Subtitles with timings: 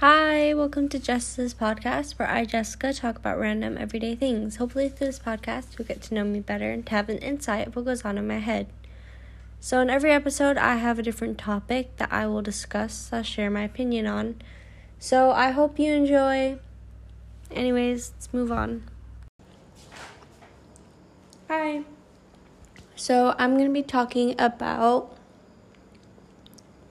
[0.00, 4.56] welcome to Jessica's podcast, where I, Jessica, talk about random everyday things.
[4.56, 7.66] Hopefully, through this podcast, you'll get to know me better and to have an insight
[7.66, 8.66] of what goes on in my head.
[9.58, 13.50] So, in every episode, I have a different topic that I will discuss, I'll share
[13.50, 14.42] my opinion on.
[14.98, 16.58] So, I hope you enjoy.
[17.50, 18.82] Anyways, let's move on.
[21.48, 21.84] Hi.
[22.96, 25.16] So, I'm going to be talking about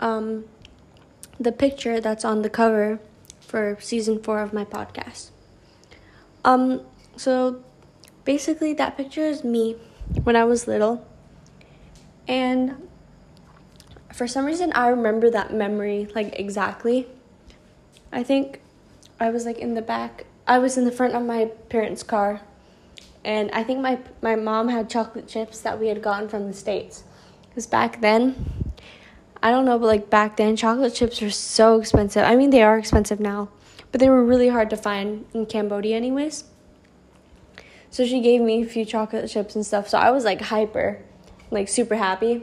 [0.00, 0.46] um
[1.38, 3.00] the picture that's on the cover
[3.40, 5.30] for season four of my podcast.
[6.44, 6.82] Um,
[7.16, 7.62] so
[8.24, 9.76] basically, that picture is me
[10.24, 11.06] when I was little,
[12.26, 12.88] and
[14.12, 17.06] for some reason, I remember that memory like exactly.
[18.12, 18.60] I think
[19.20, 20.26] I was like in the back.
[20.46, 22.40] I was in the front of my parents' car,
[23.24, 26.54] and I think my my mom had chocolate chips that we had gotten from the
[26.54, 27.04] states.
[27.48, 28.57] Because back then,
[29.42, 32.24] I don't know, but like back then, chocolate chips were so expensive.
[32.24, 33.48] I mean, they are expensive now,
[33.92, 36.44] but they were really hard to find in Cambodia, anyways.
[37.90, 39.88] So she gave me a few chocolate chips and stuff.
[39.88, 41.02] So I was like hyper,
[41.50, 42.42] like super happy.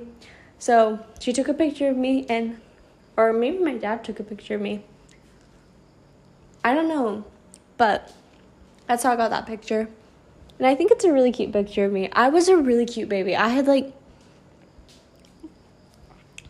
[0.57, 2.61] So she took a picture of me, and,
[3.17, 4.83] or maybe my dad took a picture of me.
[6.63, 7.25] I don't know,
[7.77, 8.11] but
[8.87, 9.89] that's how I got that picture.
[10.57, 12.09] And I think it's a really cute picture of me.
[12.13, 13.35] I was a really cute baby.
[13.35, 13.93] I had like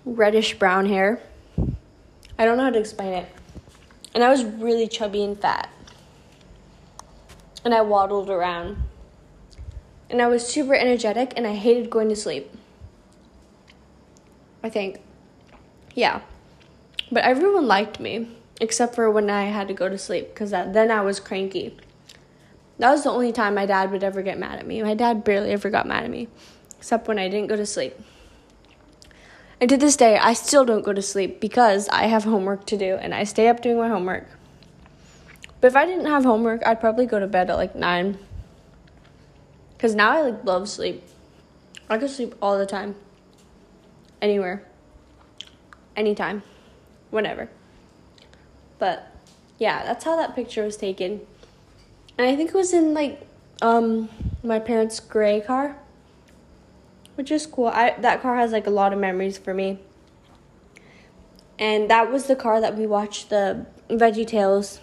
[0.06, 1.20] reddish brown hair.
[2.38, 3.30] I don't know how to explain it.
[4.14, 5.70] And I was really chubby and fat.
[7.64, 8.78] And I waddled around.
[10.10, 12.52] And I was super energetic and I hated going to sleep.
[14.64, 15.02] I think.
[15.96, 16.22] Yeah.
[17.12, 18.30] But everyone liked me
[18.62, 21.76] except for when I had to go to sleep because then I was cranky.
[22.78, 24.82] That was the only time my dad would ever get mad at me.
[24.82, 26.28] My dad barely ever got mad at me
[26.78, 27.96] except when I didn't go to sleep.
[29.60, 32.78] And to this day, I still don't go to sleep because I have homework to
[32.78, 34.28] do and I stay up doing my homework.
[35.62, 38.18] But if I didn't have homework, I'd probably go to bed at like 9.
[39.80, 41.04] Cuz now I like love sleep.
[41.90, 42.96] I could sleep all the time.
[44.22, 44.64] Anywhere.
[45.96, 46.44] Anytime.
[47.10, 47.50] Whenever.
[48.78, 49.08] But
[49.58, 51.22] yeah, that's how that picture was taken.
[52.18, 53.26] And I think it was in like
[53.62, 54.10] um
[54.44, 55.78] my parents' gray car
[57.16, 57.68] which is cool.
[57.68, 59.80] I that car has like a lot of memories for me.
[61.58, 64.80] And that was the car that we watched the Veggie Tales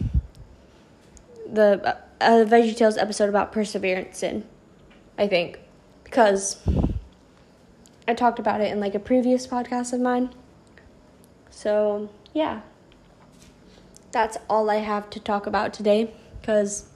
[1.52, 4.44] the uh, Veggie Tales episode about perseverance in.
[5.18, 5.58] I think
[6.04, 6.56] because
[8.08, 10.30] I talked about it in like a previous podcast of mine.
[11.50, 12.62] So, yeah.
[14.10, 16.12] That's all I have to talk about today
[16.42, 16.86] cuz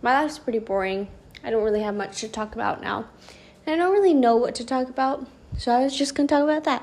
[0.00, 1.08] my life's pretty boring.
[1.44, 3.06] I don't really have much to talk about now.
[3.66, 6.64] I don't really know what to talk about, so I was just gonna talk about
[6.64, 6.82] that.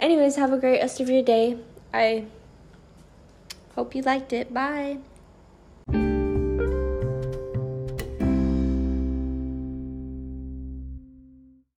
[0.00, 1.58] Anyways, have a great rest of your day.
[1.92, 2.24] I
[3.74, 4.52] hope you liked it.
[4.52, 4.98] Bye.